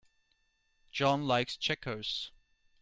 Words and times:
John 0.91 1.25
likes 1.27 1.55
checkers. 1.55 2.31